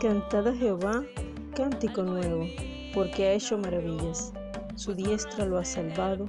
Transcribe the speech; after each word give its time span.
Cantad 0.00 0.54
Jehová 0.54 1.04
cántico 1.54 2.02
nuevo, 2.02 2.46
porque 2.94 3.26
ha 3.26 3.32
hecho 3.32 3.58
maravillas. 3.58 4.32
Su 4.76 4.94
diestra 4.94 5.44
lo 5.44 5.58
ha 5.58 5.64
salvado 5.64 6.26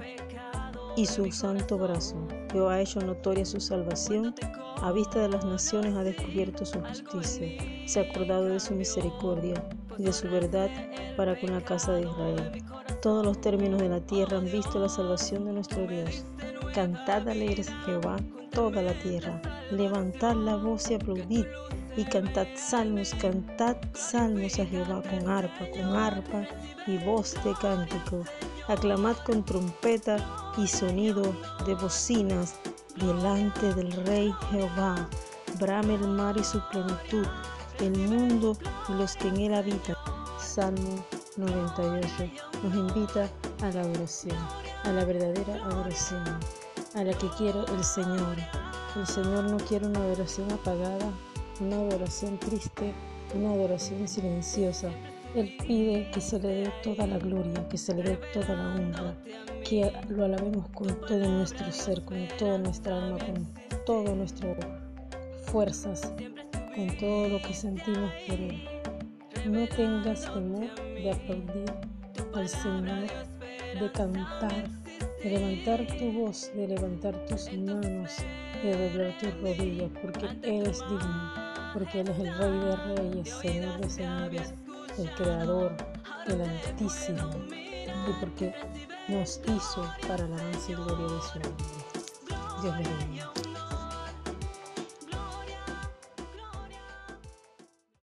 y 0.96 1.06
su 1.06 1.30
santo 1.32 1.78
brazo. 1.78 2.16
Jehová 2.52 2.74
ha 2.74 2.80
hecho 2.80 3.00
notoria 3.00 3.44
su 3.44 3.60
salvación. 3.60 4.34
A 4.82 4.92
vista 4.92 5.20
de 5.20 5.28
las 5.30 5.44
naciones 5.44 5.94
ha 5.94 6.02
descubierto 6.02 6.64
su 6.64 6.80
justicia. 6.80 7.48
Se 7.86 8.00
ha 8.00 8.02
acordado 8.02 8.44
de 8.44 8.60
su 8.60 8.74
misericordia 8.74 9.54
y 9.98 10.04
de 10.04 10.12
su 10.12 10.28
verdad 10.28 10.70
para 11.16 11.38
con 11.38 11.52
la 11.52 11.60
casa 11.60 11.92
de 11.92 12.02
Israel. 12.02 12.64
Todos 13.02 13.24
los 13.24 13.40
términos 13.40 13.80
de 13.80 13.88
la 13.88 14.00
tierra 14.00 14.38
han 14.38 14.50
visto 14.50 14.78
la 14.78 14.88
salvación 14.88 15.44
de 15.44 15.52
nuestro 15.52 15.86
Dios. 15.86 16.24
Cantad 16.74 17.28
alegres 17.28 17.70
a 17.70 17.84
Jehová 17.84 18.16
toda 18.50 18.82
la 18.82 18.94
tierra. 19.00 19.40
Levantad 19.70 20.34
la 20.34 20.56
voz 20.56 20.90
y 20.90 20.94
aplaudid 20.94 21.44
y 21.96 22.04
cantad 22.04 22.46
salmos, 22.54 23.14
cantad 23.20 23.76
salmos 23.92 24.58
a 24.58 24.66
Jehová 24.66 25.02
con 25.02 25.28
arpa, 25.28 25.66
con 25.70 25.96
arpa 25.96 26.46
y 26.86 26.98
voz 26.98 27.34
de 27.44 27.52
cántico. 27.60 28.24
Aclamad 28.68 29.16
con 29.24 29.44
trompeta 29.44 30.16
y 30.56 30.66
sonido 30.66 31.22
de 31.66 31.74
bocinas 31.74 32.56
delante 32.96 33.74
del 33.74 33.92
Rey 34.06 34.32
Jehová. 34.50 35.08
Brame 35.60 35.94
el 35.94 36.08
mar 36.08 36.36
y 36.36 36.44
su 36.44 36.60
plenitud, 36.70 37.26
el 37.80 37.96
mundo 37.98 38.56
y 38.88 38.92
los 38.94 39.16
que 39.16 39.28
en 39.28 39.36
él 39.36 39.54
habitan. 39.54 39.96
Salmo 40.38 41.04
98 41.36 42.08
nos 42.62 42.74
invita 42.74 43.28
a 43.62 43.70
la 43.70 43.86
oración, 43.86 44.36
a 44.84 44.92
la 44.92 45.04
verdadera 45.04 45.54
adoración, 45.64 46.24
a 46.94 47.04
la 47.04 47.12
que 47.12 47.28
quiere 47.36 47.58
el 47.74 47.84
Señor. 47.84 48.36
El 48.96 49.06
Señor 49.06 49.44
no 49.44 49.58
quiere 49.58 49.86
una 49.86 50.00
adoración 50.00 50.50
apagada, 50.50 51.10
una 51.60 51.76
adoración 51.76 52.38
triste, 52.38 52.94
una 53.34 53.52
adoración 53.52 54.08
silenciosa. 54.08 54.90
Él 55.34 55.54
pide 55.66 56.10
que 56.12 56.20
se 56.20 56.38
le 56.38 56.48
dé 56.48 56.72
toda 56.82 57.06
la 57.06 57.18
gloria, 57.18 57.68
que 57.68 57.76
se 57.76 57.94
le 57.94 58.02
dé 58.02 58.16
toda 58.32 58.54
la 58.54 58.74
honra, 58.74 59.14
que 59.68 59.92
lo 60.08 60.24
alabemos 60.24 60.68
con 60.70 60.88
todo 61.02 61.28
nuestro 61.28 61.70
ser, 61.70 62.02
con 62.04 62.26
toda 62.38 62.56
nuestra 62.56 62.96
alma, 62.96 63.18
con 63.18 63.46
todas 63.84 64.16
nuestras 64.16 64.56
fuerzas, 65.44 66.12
con 66.76 66.96
todo 66.98 67.28
lo 67.28 67.42
que 67.42 67.54
sentimos 67.54 68.12
por 68.28 68.38
Él. 68.38 68.62
No 69.46 69.66
tengas 69.66 70.22
temor 70.32 70.74
de 70.94 71.10
aplaudir 71.10 71.72
al 72.34 72.48
Señor, 72.48 73.06
de 73.80 73.92
cantar, 73.92 74.68
de 75.22 75.30
levantar 75.30 75.86
tu 75.98 76.12
voz, 76.12 76.52
de 76.54 76.68
levantar 76.68 77.26
tus 77.26 77.52
manos, 77.52 78.16
de 78.62 78.90
doblar 78.90 79.18
tus 79.18 79.40
rodillas, 79.40 79.90
porque 80.02 80.26
Él 80.44 80.66
es 80.66 80.80
digno 80.88 81.46
porque 81.76 82.00
Él 82.00 82.08
es 82.08 82.18
el 82.18 82.38
Rey 82.38 82.58
de 82.58 82.76
Reyes, 82.76 83.28
Señor 83.42 83.80
de 83.82 83.90
Señores, 83.90 84.54
el 84.96 85.10
Creador, 85.10 85.76
el 86.26 86.40
Altísimo, 86.40 87.30
y 87.50 88.12
porque 88.18 88.54
nos 89.08 89.42
hizo 89.46 89.86
para 90.08 90.26
la 90.26 90.36
gloria 90.68 91.06
de 91.06 91.20
su 91.20 91.38
nombre. 91.38 91.66
Dios 92.62 92.78
le 92.78 92.82
bendiga. 92.82 93.45